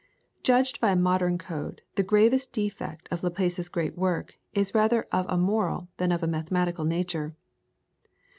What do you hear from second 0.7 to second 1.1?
by a